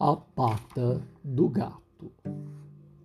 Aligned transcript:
A 0.00 0.14
pata 0.14 1.02
do 1.24 1.48
gato. 1.48 2.12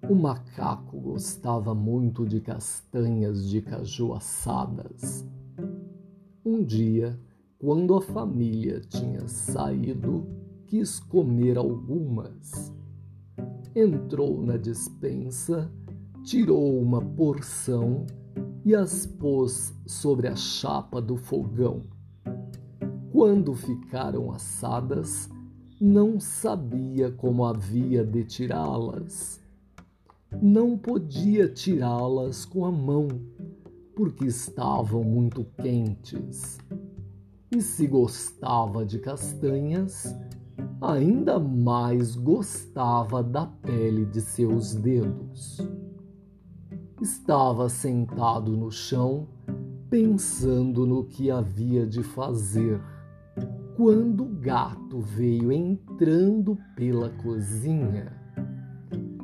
O 0.08 0.14
macaco 0.14 1.00
gostava 1.00 1.74
muito 1.74 2.24
de 2.24 2.40
castanhas 2.40 3.50
de 3.50 3.64
caju 3.64 4.14
assadas. 4.14 5.28
Um 6.46 6.64
dia, 6.64 7.20
quando 7.58 7.96
a 7.96 8.02
família 8.02 8.80
tinha 8.80 9.28
saído, 9.28 10.24
quis 10.68 11.00
comer 11.00 11.58
algumas. 11.58 12.72
Entrou 13.76 14.40
na 14.44 14.56
despensa, 14.56 15.72
tirou 16.24 16.80
uma 16.80 17.02
porção 17.02 18.06
e 18.64 18.76
as 18.76 19.08
pôs 19.08 19.74
sobre 19.88 20.28
a 20.28 20.36
chapa 20.36 21.02
do 21.02 21.18
fogão. 21.18 21.82
Quando 23.12 23.56
ficaram 23.56 24.32
assadas, 24.32 25.33
não 25.86 26.18
sabia 26.18 27.12
como 27.12 27.44
havia 27.44 28.06
de 28.06 28.24
tirá-las. 28.24 29.42
Não 30.42 30.78
podia 30.78 31.50
tirá-las 31.50 32.46
com 32.46 32.64
a 32.64 32.72
mão, 32.72 33.10
porque 33.94 34.24
estavam 34.24 35.04
muito 35.04 35.46
quentes. 35.62 36.58
E 37.52 37.62
se 37.62 37.86
gostava 37.86 38.86
de 38.86 38.98
castanhas, 38.98 40.16
ainda 40.80 41.38
mais 41.38 42.16
gostava 42.16 43.22
da 43.22 43.46
pele 43.46 44.06
de 44.06 44.22
seus 44.22 44.74
dedos. 44.74 45.60
Estava 47.02 47.68
sentado 47.68 48.56
no 48.56 48.72
chão, 48.72 49.28
pensando 49.90 50.88
no 50.88 51.04
que 51.04 51.30
havia 51.30 51.86
de 51.86 52.02
fazer 52.04 52.80
quando 53.76 54.24
o 54.24 54.30
gato 54.30 55.00
veio 55.00 55.52
entrando 55.52 56.58
pela 56.76 57.10
cozinha, 57.10 58.14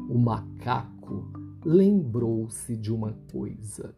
o 0.09 0.17
macaco 0.17 1.31
lembrou-se 1.63 2.75
de 2.75 2.91
uma 2.91 3.13
coisa. 3.31 3.93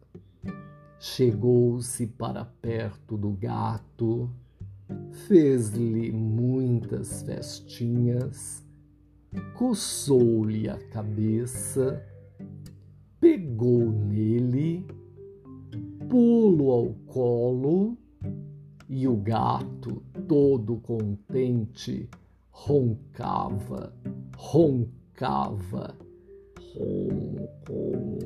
Chegou-se 0.98 2.06
para 2.06 2.44
perto 2.44 3.16
do 3.16 3.30
gato, 3.30 4.30
fez-lhe 5.26 6.12
muitas 6.12 7.22
festinhas, 7.22 8.62
coçou-lhe 9.54 10.68
a 10.68 10.76
cabeça, 10.90 12.04
pegou 13.18 13.90
nele, 13.90 14.86
pô-lo 16.10 16.70
ao 16.70 16.92
colo 17.06 17.96
e 18.86 19.08
o 19.08 19.16
gato, 19.16 20.02
todo 20.32 20.78
contente, 20.78 22.08
roncava, 22.50 23.92
roncava, 24.34 25.94
ron, 26.74 27.50
ron, 27.68 28.16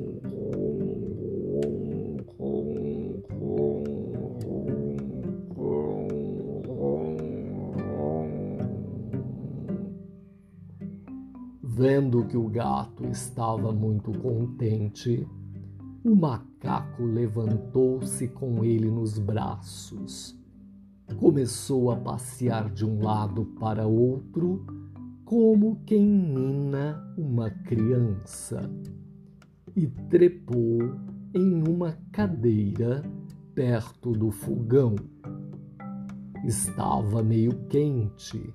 Vendo 11.61 12.25
que 12.25 12.37
o 12.37 12.47
gato 12.47 13.05
estava 13.07 13.73
muito 13.73 14.17
contente, 14.17 15.27
o 16.05 16.15
macaco 16.15 17.03
levantou-se 17.03 18.29
com 18.29 18.63
ele 18.63 18.89
nos 18.89 19.19
braços 19.19 20.36
começou 21.15 21.91
a 21.91 21.95
passear 21.95 22.69
de 22.69 22.85
um 22.85 23.01
lado 23.01 23.45
para 23.59 23.87
outro, 23.87 24.65
como 25.25 25.81
quem 25.85 26.05
nina 26.05 27.01
uma 27.17 27.49
criança, 27.49 28.69
e 29.75 29.87
trepou 29.87 30.79
em 31.33 31.67
uma 31.67 31.97
cadeira 32.11 33.03
perto 33.53 34.11
do 34.11 34.31
fogão. 34.31 34.95
Estava 36.45 37.23
meio 37.23 37.53
quente, 37.67 38.53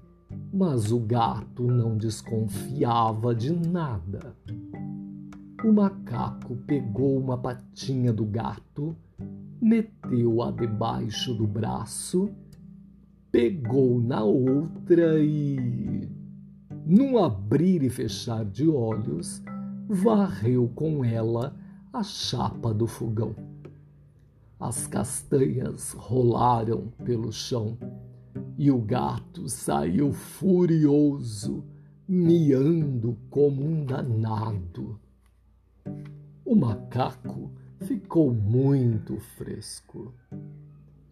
mas 0.53 0.93
o 0.93 1.01
gato 1.01 1.65
não 1.65 1.97
desconfiava 1.97 3.35
de 3.35 3.53
nada. 3.53 4.37
O 5.65 5.73
macaco 5.73 6.57
pegou 6.67 7.19
uma 7.19 7.37
patinha 7.39 8.13
do 8.13 8.25
gato, 8.25 8.97
meteu-a 9.61 10.51
debaixo 10.51 11.35
do 11.35 11.47
braço 11.47 12.31
pegou 13.33 13.99
na 13.99 14.23
outra 14.23 15.19
e, 15.19 16.07
num 16.85 17.17
abrir 17.17 17.83
e 17.83 17.89
fechar 17.89 18.45
de 18.45 18.69
olhos, 18.69 19.43
varreu 19.89 20.71
com 20.75 21.03
ela 21.03 21.57
a 21.91 22.03
chapa 22.03 22.75
do 22.75 22.87
fogão. 22.87 23.35
As 24.61 24.87
castanhas 24.87 25.93
rolaram 25.93 26.93
pelo 27.05 27.33
chão 27.33 27.79
e 28.59 28.71
o 28.71 28.79
gato 28.79 29.49
saiu 29.49 30.13
furioso, 30.13 31.65
miando 32.07 33.17
como 33.31 33.65
um 33.65 33.87
danado. 33.87 35.01
O 36.45 36.55
macaco 36.55 37.51
ficou 37.81 38.33
muito 38.35 39.19
fresco 39.19 40.15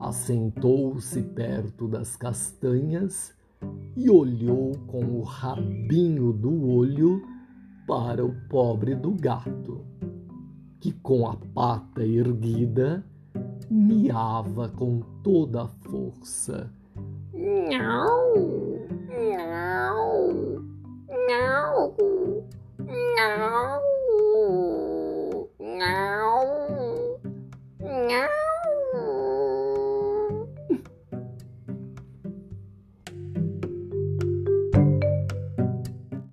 assentou-se 0.01 1.23
perto 1.23 1.87
das 1.87 2.17
castanhas 2.17 3.35
e 3.95 4.09
olhou 4.09 4.73
com 4.87 5.05
o 5.05 5.23
rabinho 5.23 6.33
do 6.33 6.67
olho 6.67 7.23
para 7.87 8.25
o 8.25 8.35
pobre 8.49 8.95
do 8.95 9.11
gato, 9.11 9.85
que 10.81 10.93
com 10.93 11.29
a 11.29 11.37
pata 11.55 12.03
erguida 12.03 13.05
miava 13.71 14.71
com 14.71 15.01
toda 15.23 15.65
a 15.65 15.69
força. 15.69 16.73
Não, 17.35 18.35
não, 19.09 20.65
não, 21.29 21.95
não. 22.79 23.90